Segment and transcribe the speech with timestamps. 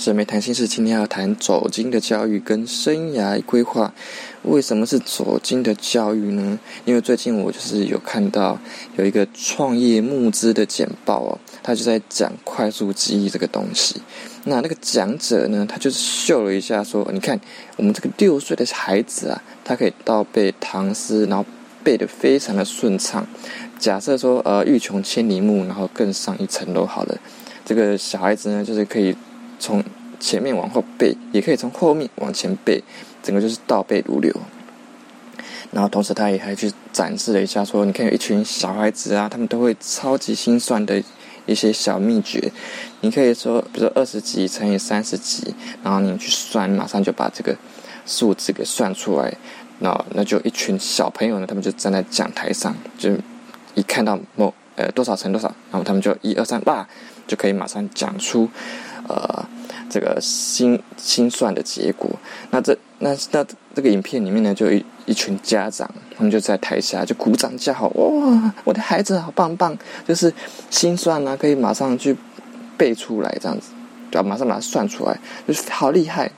[0.00, 3.92] 沈美谈心事，今天要谈走金的教育跟生涯规划。
[4.44, 6.58] 为什么是走金的教育呢？
[6.86, 8.58] 因为最近我就是有看到
[8.96, 14.00] 有一个创业募资的简报哦，他就在讲快速记忆这个东西。
[14.44, 17.38] 那那个讲者呢，他就是秀了一下说：“你看，
[17.76, 21.44] 我们这个六岁的孩子啊，他可以倒背唐诗，然后
[21.84, 23.26] 背得非常的顺畅。
[23.78, 26.86] 假设说，呃，欲穷千里目，然后更上一层楼。
[26.86, 27.18] 好了，
[27.66, 29.14] 这个小孩子呢，就是可以。”
[29.60, 29.84] 从
[30.18, 32.82] 前面往后背，也可以从后面往前背，
[33.22, 34.34] 整个就是倒背如流。
[35.70, 41.00] 然后同时，他也还去展示了一下，说你看有一群小孩子啊，他们都会超级心算的
[41.46, 42.50] 一些小秘诀。
[43.02, 47.56] 你可以说，比如说二十几乘以三十几，然后你去算，马上就把这个
[48.04, 49.32] 数字给算出来。
[49.78, 53.12] 那那就一群小朋友呢，他们就站在讲台上，就
[53.74, 56.86] 一看到某呃多少乘多少，然后他们就一二三哇，
[57.28, 58.50] 就可以马上讲出。
[59.08, 59.46] 呃，
[59.88, 62.10] 这个心心算的结果，
[62.50, 69.76] 那这那那这个影片里面呢，就一一群家长，他们就在台下就鼓掌叫好，哇，我的孩子好棒棒，
[70.06, 70.32] 就是
[70.70, 72.16] 心算啊，可以马上去
[72.76, 73.68] 背出来，这样子，
[74.10, 76.30] 对马上把它算出来，就是好厉害。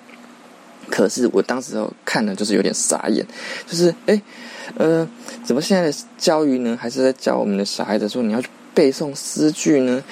[0.91, 3.25] 可是我当时看了就是有点傻眼，
[3.67, 4.21] 就是哎，
[4.77, 5.09] 呃，
[5.43, 10.03] 怎么现在的教育呢，还是在教我们的小孩子说你要去背诵诗句呢？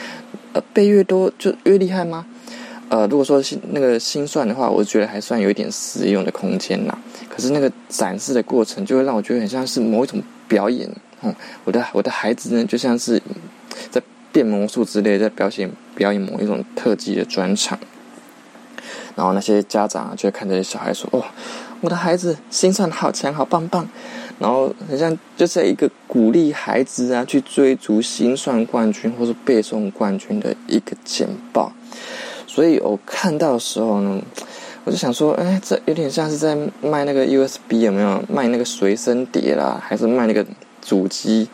[0.52, 2.26] 呃，背越多就越厉害吗？
[2.90, 6.98] 呃，如果说心那个心算的话，我觉得还算有一点实用的空间呐。
[7.28, 10.90] 可是那个展示的过程，就会让我觉得很像是某一种表演。
[11.22, 11.32] 嗯，
[11.64, 13.22] 我的我的孩子呢，就像是
[13.92, 14.02] 在
[14.32, 17.78] 变魔术之类，在表现表演某一种特技的专场。
[19.14, 21.22] 然后那些家长就会看这些小孩说：“哦，
[21.80, 23.88] 我的孩子心算好强，好棒棒。”
[24.40, 31.72] 然后很像就是一个鼓励孩子啊去追逐心算冠军或是背诵冠军的一个简报。
[32.52, 34.20] 所以我看到的时候呢，
[34.82, 38.20] 我就想说，哎，这有点像是在卖那个 USB 有没有？
[38.28, 40.44] 卖那个随身碟啦，还是卖那个
[40.82, 41.48] 主机？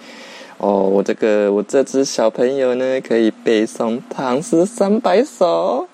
[0.57, 5.87] 哦，我这个我这只小朋友呢，可以背诵唐诗三百首。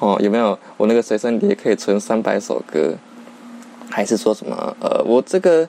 [0.00, 0.58] 哦，有没有？
[0.76, 2.94] 我那个随身碟可以存三百首歌，
[3.88, 4.76] 还是说什么？
[4.80, 5.68] 呃，我这个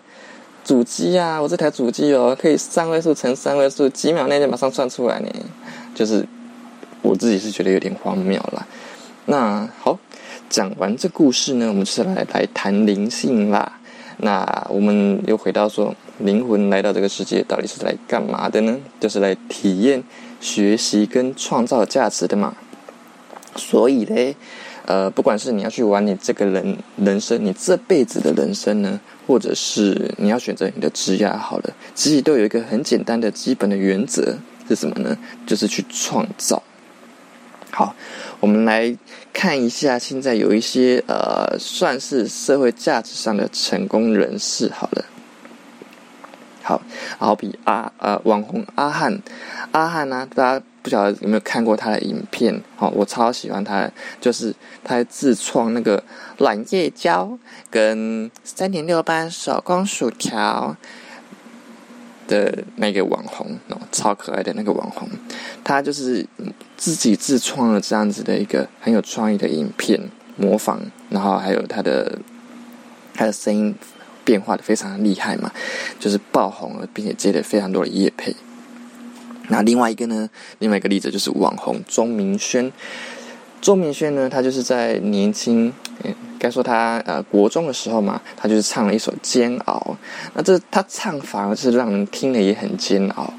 [0.65, 5.27] 主机啊，我这台主机哦，可以三位数乘三位数，几秒内就马上算出来呢，
[5.93, 6.25] 就是。
[7.11, 8.65] 我自己是觉得有点荒谬啦。
[9.25, 9.99] 那好，
[10.49, 13.79] 讲完这故事呢，我们是来来谈灵性啦。
[14.19, 18.77] 那我们又回到说，灵魂来到这个世界到底是来干嘛的呢？
[19.01, 20.01] 就是来体验、
[20.39, 22.55] 学习跟创造价值的嘛。
[23.57, 24.33] 所以嘞，
[24.85, 28.97] 呃，不管是你要去玩你这个人人生，你这辈子的人生呢，
[29.27, 34.37] 或者是你要选择你的职业好了，其实都有一个很简单的基本的原则
[34.69, 35.17] 是什么呢？
[35.45, 36.63] 就是去创造。
[37.73, 37.95] 好，
[38.41, 38.95] 我们来
[39.31, 44.69] 看一下，现在有一些呃，算是社会价值上的成功人士。
[44.73, 45.05] 好了，
[46.61, 46.81] 好，
[47.17, 49.21] 好比阿呃网红阿汉，
[49.71, 52.61] 阿汉呢，大家不晓得有没有看过他的影片？
[52.75, 53.89] 好，我超喜欢他，
[54.19, 56.03] 就是他自创那个
[56.39, 57.39] 软叶胶
[57.69, 60.75] 跟三点六班手工薯条。
[62.31, 65.09] 的那个网红哦，超可爱的那个网红，
[65.63, 66.25] 他就是
[66.77, 69.99] 自己自创了这样子的一个很有创意的影片
[70.37, 72.17] 模仿，然后还有他的
[73.13, 73.75] 他的声音
[74.23, 75.51] 变化的非常厉害嘛，
[75.99, 78.33] 就是爆红了，并且接了非常多的夜配。
[79.49, 82.71] 那另外一个呢，另外一个例子就是网红钟明轩。
[83.59, 85.71] 钟明轩呢，他就是在年轻，
[86.41, 89.79] 该说他呃国中的时候嘛，他就是唱了一首《煎熬》。
[90.33, 93.31] 那这他唱反而是让人听了也很煎熬。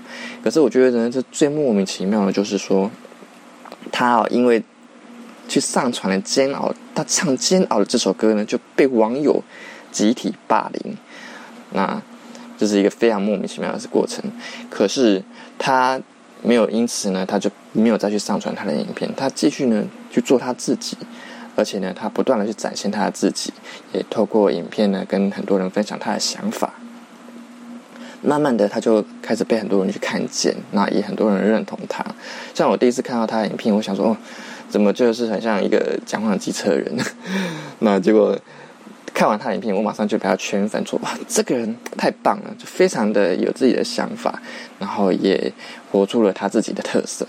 [0.45, 2.89] 可是我觉得呢，这最莫名其妙的就是说，
[3.91, 4.63] 他哦因为
[5.49, 9.43] 去上传了《煎熬》，他唱《煎熬》的这首歌呢，就被网友
[9.91, 10.97] 集体霸凌。
[11.73, 12.01] 那
[12.57, 14.25] 这是一个非常莫名其妙的过程。
[14.71, 15.25] 可是
[15.59, 16.01] 他。
[16.45, 20.97] 没有，因此呢，他就没有再去上传他的影片，他继续呢去做他自己，
[21.57, 23.53] 而且呢，他不断的去展现他的自己，
[23.93, 26.75] 也透过影片呢跟很多人分享他的想法。
[28.23, 32.05] 慢慢的，他就开始被很多人去看见，那也很多人认同他。
[32.55, 34.17] 像我第一次看到他的影片，我想说，哦，
[34.69, 36.97] 怎么就是很像一个讲话的机车人？
[37.81, 38.39] 那结果。
[39.15, 44.41] 看完他的影片，我马上就给他圈粉，说哇，这个人太棒了，就非常的有自己的想法，
[44.79, 45.53] 然后也
[45.91, 47.27] 活出了他自己的特色。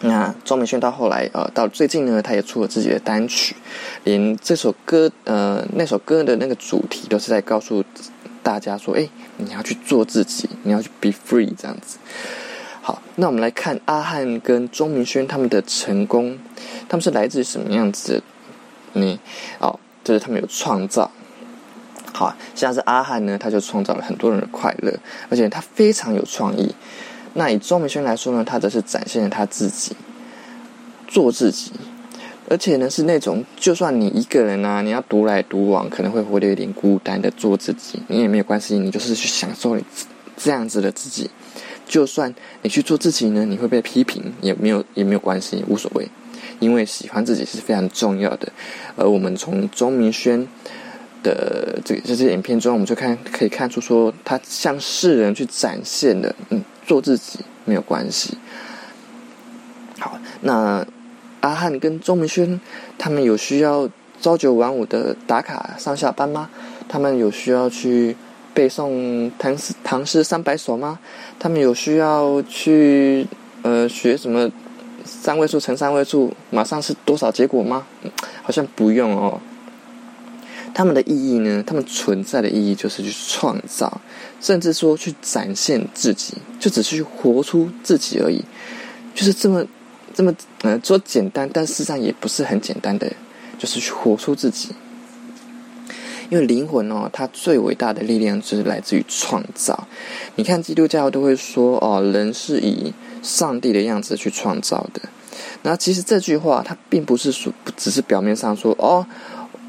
[0.00, 3.56] 那庄明轩到后来，呃，到最近呢，他也出了自己的单曲，
[4.04, 7.82] 连这首歌，呃，那首歌的那个主题都是在告诉
[8.42, 9.08] 大家说，哎，
[9.38, 11.98] 你要去做自己，你要去 be free 这样子。
[12.82, 16.38] 好，那我们来看阿汉跟钟明轩他们的成功，
[16.88, 18.22] 他们是来自于什么样子的？
[18.92, 19.18] 你
[19.58, 21.10] 哦，就是他们有创造。
[22.12, 24.92] 好像是阿汉呢，他就创造了很多人的快乐，
[25.28, 26.72] 而且他非常有创意。
[27.34, 29.96] 那以钟明轩来说呢，他则是展现了他自己，
[31.08, 31.72] 做自己，
[32.48, 39.84] 而且呢是那种就算你一个人啊，你要独来独往，可能会活得有点孤单的做自己，你也没有关系，你就是去享受你
[40.36, 41.28] 这样子的自己。
[41.86, 46.08] 就算你去做自己呢，你会被批评，也没有也没有关系，无所谓，
[46.60, 48.52] 因为喜欢自己是非常重要的。
[48.96, 50.46] 而我们从钟明轩。
[51.24, 58.38] 的这这些影片中，我们就看可以看出，说他向世人去展现的，嗯，做自己没有关系。
[59.98, 60.86] 好，那
[61.40, 62.60] 阿汉跟钟明轩
[62.96, 63.88] 他们有需要
[64.20, 66.48] 朝九晚五的打卡上下班吗？
[66.88, 68.14] 他们有需要去
[68.52, 70.98] 背诵唐诗唐诗三百首吗？
[71.38, 73.26] 他们有需要去
[73.62, 74.50] 呃学什么
[75.04, 77.86] 三位数乘三位数马上是多少结果吗？
[78.42, 79.40] 好像不用哦。
[80.74, 81.62] 他们的意义呢？
[81.64, 84.00] 他们存在的意义就是去创造，
[84.40, 88.42] 甚至说去展现自己，就只是去活出自己而已。
[89.14, 89.64] 就是这么
[90.12, 93.10] 这么呃，说简单，但事实上也不是很简单的，
[93.56, 94.70] 就是去活出自己。
[96.28, 99.86] 因为灵魂哦，它最伟大的力量就是来自于创造。
[100.34, 102.92] 你看基督教都会说哦，人是以
[103.22, 105.00] 上帝的样子去创造的。
[105.62, 109.06] 那其实这句话它并不是说，只是表面上说哦。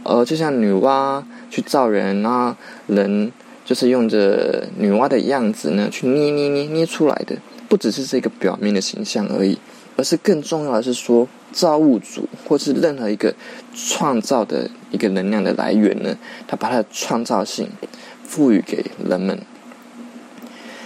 [0.05, 2.55] 呃，就像女娲去造人啊，
[2.85, 3.31] 人
[3.65, 7.35] 就是用着女娲的样子呢，去捏捏捏捏出来的，
[7.67, 9.57] 不只是这个表面的形象而已，
[9.97, 13.33] 而是更重要的是说，造物主或是任何一个
[13.73, 16.15] 创造的一个能量的来源呢，
[16.47, 17.67] 他把他的创造性
[18.23, 19.39] 赋予给人们。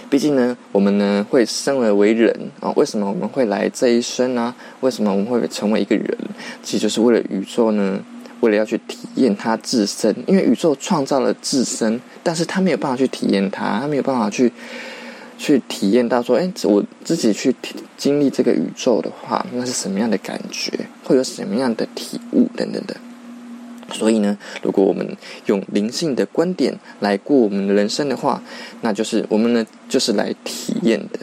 [0.08, 4.54] 毕竟呢，我们呢会生而为人啊，为什么我们会来这一生呢？
[4.80, 6.16] 为什么我们会成为一个人？
[6.62, 8.00] 其实就是为了宇宙呢。
[8.40, 14.52] 为了要去体验它自身，因为宇宙创造了自身，但是他没有办法去体验它，他没有办法去
[15.38, 17.54] 去体验到说，哎，我自己去
[17.96, 20.72] 经历这个宇宙的话，那是什么样的感觉，
[21.04, 22.96] 会有什么样的体悟等等的。
[23.92, 25.16] 所以呢，如果我们
[25.46, 28.42] 用灵性的观点来过我们的人生的话，
[28.82, 31.18] 那就是我们呢就是来体验的。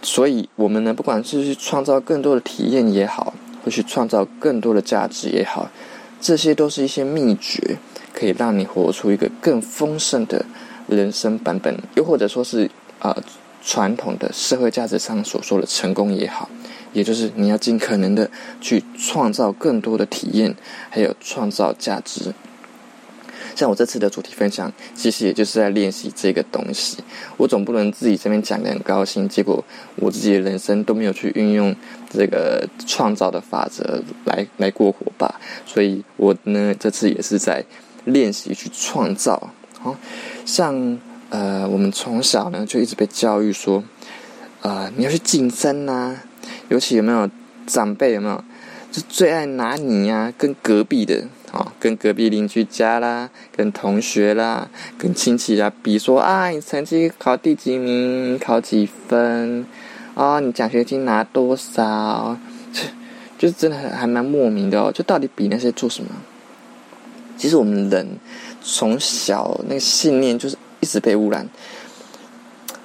[0.00, 3.34] 所以，我们呢，不管是去创造更多的体验也好。
[3.62, 5.70] 会去创造更多的价值也好，
[6.20, 7.78] 这些都是一些秘诀，
[8.12, 10.44] 可以让你活出一个更丰盛的
[10.88, 11.76] 人生版本。
[11.94, 13.16] 又或者说是啊，
[13.64, 16.50] 传统的社会价值上所说的成功也好，
[16.92, 18.30] 也就是你要尽可能的
[18.60, 20.54] 去创造更多的体验，
[20.90, 22.32] 还有创造价值。
[23.54, 26.98] 像我这次的主题分享，其实也就是在练习这个东西。
[27.36, 29.64] 我总不能自己这边讲的很高兴，结果
[29.96, 31.74] 我自己的人生都没有去运用
[32.10, 35.40] 这个创造的法则来来过活吧。
[35.66, 37.64] 所以我呢，这次也是在
[38.04, 39.50] 练习去创造。
[39.78, 39.96] 好，
[40.44, 40.98] 像
[41.30, 43.82] 呃，我们从小呢就一直被教育说，
[44.60, 46.16] 啊，你要去竞争呐，
[46.68, 47.28] 尤其有没有
[47.66, 48.44] 长辈有没有，
[48.90, 51.24] 就最爱拿你呀跟隔壁的。
[51.52, 59.66] 啊，跟隔壁邻居家啦，跟同学啦，跟亲戚啊比说啊，你成绩考第几名，考几分，
[60.14, 62.38] 啊，你奖学金拿多少，
[63.38, 64.90] 就是真的还蛮莫名的哦。
[64.90, 66.10] 就到底比那些做什么？
[67.36, 68.08] 其实我们人
[68.62, 71.46] 从小那个信念就是一直被污染，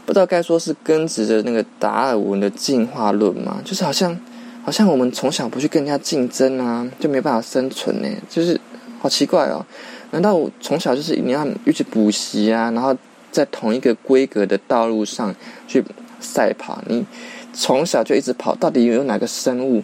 [0.06, 4.20] 不知道该说是根植着那个达尔文的进化论嘛，就是好像。
[4.68, 8.60] 好像我们从小不去跟人家竞争啊，就没办法生存呢，就是
[9.00, 9.66] 好奇怪哦。
[10.12, 12.94] 难道我从小就是你要一直补习啊，然后
[13.32, 15.34] 在同一个规格的道路上
[15.70, 15.82] 去
[16.20, 16.84] 赛跑？
[16.90, 17.06] 你
[17.54, 19.82] 从小就一直跑，到底有哪个生物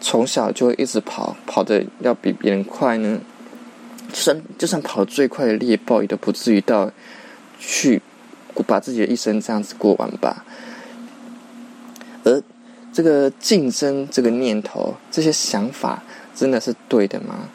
[0.00, 3.20] 从小就会一直跑，跑的要比别人快呢？
[4.08, 6.90] 就算就算跑最快的猎豹，也都不至于到
[7.60, 8.00] 去
[8.66, 10.46] 把自己的一生这样子过完吧。
[12.94, 16.00] 这个竞争这个念头，这些想法
[16.32, 17.48] 真的是对的吗？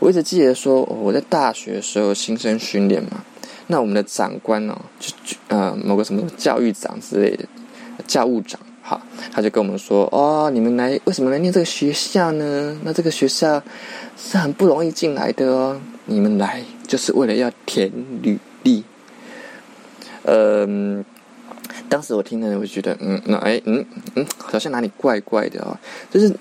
[0.00, 3.24] 我一直记得说，我在大学的时候新生训练嘛，
[3.68, 5.14] 那我们的长官哦，就
[5.46, 7.44] 呃某个什么教育长之类的
[8.06, 9.00] 教务长，哈，
[9.32, 12.76] 他就跟我们说，哦，你们来为什么来念这个学校呢？
[12.82, 13.62] 那这个学校
[14.16, 18.82] 是很不容易进来的哦，你们来就是为了要填履历，
[20.24, 21.04] 嗯。
[21.88, 25.76] 当时我听了，我就觉得，嗯，那哎，嗯嗯，好像哪里怪怪的哦。
[26.10, 26.32] 就是，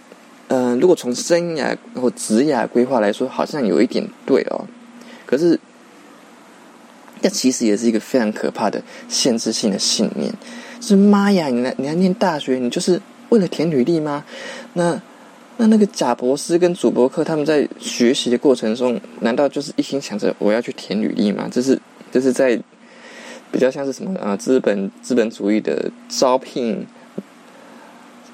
[0.50, 4.66] 嗯，如果从生涯或职业规划来说，好像有一点对哦。
[5.26, 5.60] 可是，
[7.22, 10.32] 这其实也是一个非常可怕的限制性的信念。
[10.80, 11.48] 是妈呀！
[11.48, 14.24] 你来你来念大学，你就是为了填履历吗？
[14.74, 15.02] 那
[15.58, 21.50] 那那个贾博士跟主博客他们在学习的过程中，难道就是一心想着我要去填履历吗？
[21.52, 21.80] 这是
[22.12, 22.58] 这是在
[23.52, 24.36] 比较像是什么啊？
[24.36, 26.86] 资本资本主义的招聘，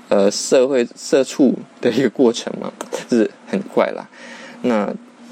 [0.10, 3.18] 呃，社会社畜的一个过程嘛，就？
[3.18, 4.08] 是很怪啦。
[4.64, 4.92] 那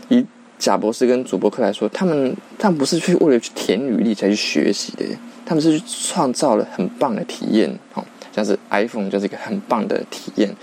[0.10, 0.24] 以
[0.60, 5.06] 贾博士跟主播客来说，他们他们不是去为了去填履历才去学习的，
[5.46, 10.54] 他们是去创造了很棒的体验，哦，像是 iPhone 就是一个很棒的体验，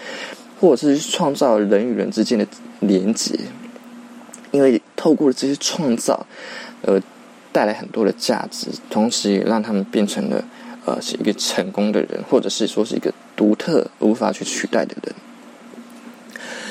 [0.60, 2.46] 或者是创造人与人之间的
[2.80, 3.36] 连接，
[4.52, 6.24] 因为透过了这些创造，
[6.82, 7.00] 呃，
[7.52, 10.44] 带来很多的价值，同时也让他们变成了
[10.84, 15.14] 呃是一个成功的人，或者是说是一个独特无法去取代的人。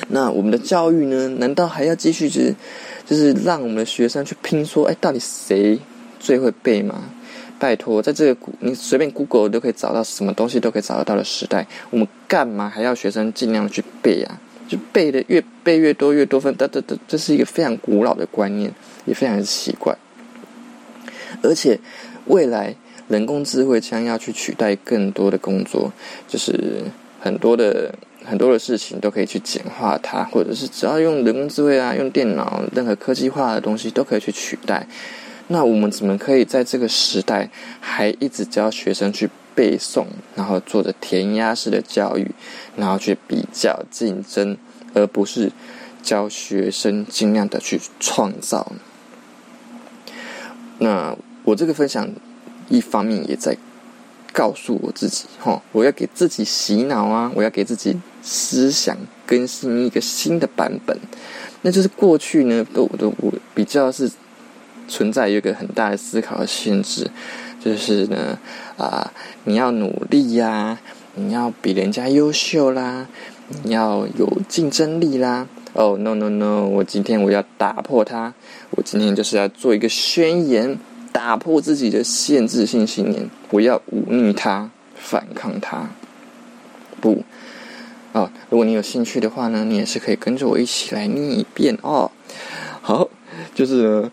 [0.09, 1.27] 那我们的教育呢？
[1.39, 2.55] 难道还要继续就是，
[3.05, 5.77] 就是让我们的学生去拼说，哎，到底谁
[6.19, 7.03] 最会背吗？
[7.59, 14.39] 拜托，在这个你随便 Google 都可以找到什么东西都可以找得到的时代，我们干嘛还要学生尽量去背啊？
[14.69, 18.71] 就背的越背越多越多分，得得得，这是一个非常古老的观念，
[19.05, 19.97] 也非常奇怪。
[21.41, 21.79] 而且
[22.25, 22.75] 未来
[23.07, 25.91] 人工智慧将要去取代更多的工作，
[26.27, 26.83] 就是
[27.19, 27.93] 很多的。
[28.25, 34.85] 很多的事情都可以去简化它，或者是只要用人工智慧啊，用电脑，任何科技化的东西都可以去取代。
[35.47, 42.29] 那我们怎么可以在这个时代还一直教学生去背诵，然后做着填鸭式的教育，
[42.75, 44.57] 然后去比较竞争，
[44.93, 45.53] 而不是
[46.03, 48.73] 教学生尽量的去创造？
[50.79, 51.17] 那
[51.47, 52.05] 我这个分享
[52.67, 53.55] 一方面也在
[54.33, 57.97] 告诉我自己，哈，我要给自己洗脑啊，我要给自己。
[58.29, 60.99] 思想更新一个新的版本，
[61.61, 64.11] 那就是过去呢，都我都我比较是
[64.89, 67.09] 存在一个很大的思考的限制，
[67.63, 68.37] 就是呢
[68.77, 69.13] 啊，
[69.45, 70.77] 你要努力呀，
[71.15, 73.07] 你要比人家优秀啦，
[73.63, 75.47] 你要有竞争力啦。
[75.71, 78.33] 哦，no no no，我今天我要打破它，
[78.71, 80.77] 我今天就是要做一个宣言，
[81.11, 85.89] 打破自己的限制性信念，我要忤逆它，反抗它，
[87.01, 87.23] 不。
[88.13, 92.09] 啊，如果你有兴趣的话呢，你也是可以跟着我一起来念一遍哦。
[92.81, 93.09] 好，
[93.53, 94.09] 就是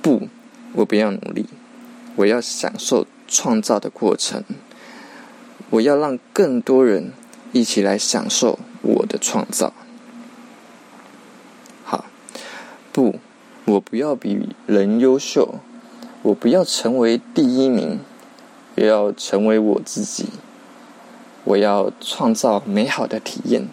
[0.00, 0.28] 不，
[0.72, 1.44] 我不要努力，
[2.16, 4.42] 我要享受创造的过程，
[5.70, 7.12] 我要让更多人
[7.52, 9.74] 一起来享受我的创造。
[11.84, 12.06] 好，
[12.92, 13.16] 不，
[13.66, 15.56] 我不要比人优秀，
[16.22, 17.98] 我不要成为第一名，
[18.76, 20.26] 也要成为我自己。
[21.44, 23.66] 我要创造美好的体验，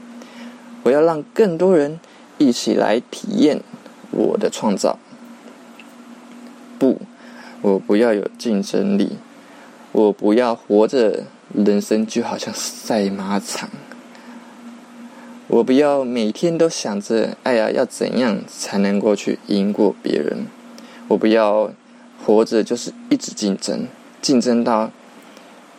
[0.82, 2.00] 我要让更多人
[2.40, 3.62] 一起来体验
[4.10, 4.98] 我的创造。
[6.80, 7.00] 不，
[7.62, 9.18] 我不要有竞争力，
[9.92, 13.70] 我不要活着，人生就好像赛马场。
[15.48, 20.48] 我不要每天都想着，哎呀，要怎样才能够去赢过别人？
[21.08, 21.72] 我不要
[22.36, 23.88] 活着就是一直竞争，
[24.22, 24.92] 竞争到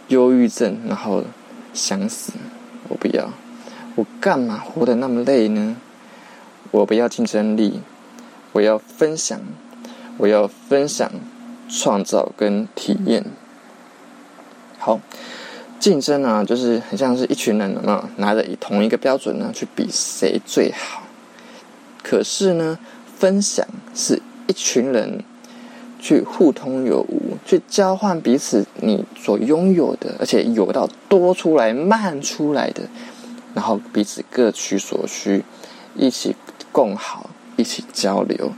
[0.09, 1.23] 忧郁症，然后。
[1.73, 2.33] 想死，
[2.89, 3.33] 我不要，
[3.95, 5.77] 我干嘛活得那么累呢？
[6.73, 7.81] 我不要竞争力，
[8.51, 9.41] 我要分享，
[10.17, 11.09] 我要分享，
[11.69, 13.25] 创造跟体验。
[14.81, 15.01] 好，
[15.79, 21.05] 竞争啊，就是很像是一群人嘛，拿着以同一个标准呢去比谁最好。
[22.03, 22.77] 可是呢，
[23.17, 23.65] 分享
[23.95, 25.23] 是一群人。
[26.01, 32.83] 去互通有无，去交换彼此你所拥有的，而且有到多出来、慢出来的，
[33.55, 35.45] 然后彼此各取所需，
[35.95, 36.35] 一起
[36.73, 38.53] 共好，一起交流，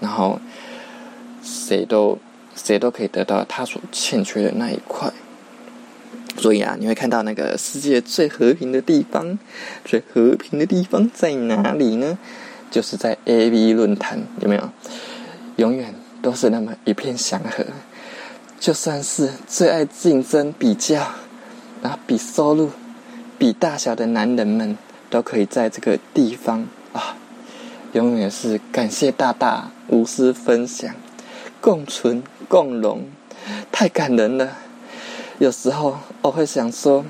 [0.00, 0.38] 然后
[1.42, 2.16] 谁都
[2.54, 5.12] 谁都可以得到他所欠缺的那一块。
[6.36, 9.38] 所以啊，你会看到那个世界最和平的地方，
[9.84, 12.18] 最和平的地方在哪里呢？
[12.70, 14.68] 就是在 A V 论坛，有没有？
[15.56, 15.94] 永远。
[16.24, 17.62] 都是那么一片祥和，
[18.58, 21.06] 就算是最爱竞争比较，
[21.82, 22.70] 然后比收入、
[23.36, 24.78] 比大小的男人们，
[25.10, 27.14] 都可以在这个地方啊，
[27.92, 30.94] 永远是感谢大大无私分享、
[31.60, 33.02] 共存共荣，
[33.70, 34.56] 太感人了。
[35.38, 37.04] 有时候我会想说，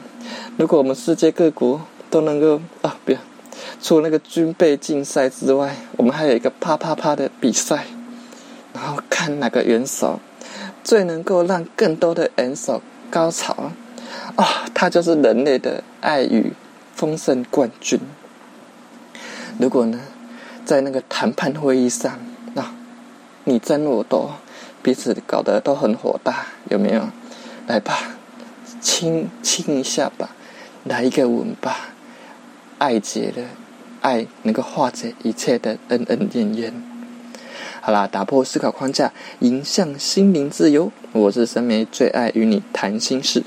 [0.56, 1.80] 如果我们世界各国
[2.10, 3.18] 都能够啊，不要
[3.80, 7.84] 除了那个军备竞赛之外，我们还有一个啪啪啪的比赛。
[8.74, 10.20] 然后看哪个元首
[10.82, 13.70] 最能够让更多的元首高潮
[14.36, 14.66] 啊！
[14.74, 16.52] 他就是人类的爱与
[16.94, 17.98] 丰盛冠军。
[19.58, 20.00] 如果呢，
[20.64, 22.18] 在那个谈判会议上，
[22.56, 22.74] 啊，
[23.44, 24.34] 你争我夺，
[24.82, 27.08] 彼此搞得都很火大，有没有？
[27.66, 28.16] 来吧，
[28.80, 30.30] 亲亲一下吧，
[30.82, 31.90] 来一个吻吧，
[32.78, 33.44] 爱结了，
[34.00, 36.93] 爱能够化解一切的恩恩怨怨。
[37.86, 40.90] 好啦，打破思考框架，迎向心灵自由。
[41.12, 43.44] 我是森梅，最爱与你谈心事。